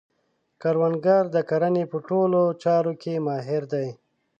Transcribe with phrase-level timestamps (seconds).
[0.61, 3.87] کروندګر د کرنې په ټولو چارو کې ماهر دی